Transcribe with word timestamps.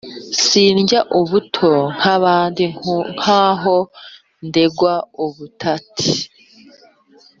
Sindya 0.45 0.99
ubuto 1.19 1.71
nk’abandi 1.97 2.65
Nk’aho 3.17 3.77
ndegwa 4.47 4.93
ubutati 5.25 6.11